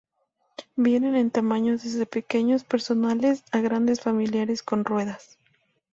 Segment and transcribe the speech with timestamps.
[0.77, 5.37] Vienen en tamaños desde pequeños personales a grandes familiares con ruedas.